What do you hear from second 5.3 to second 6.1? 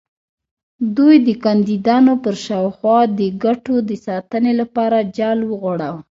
وغوړاوه.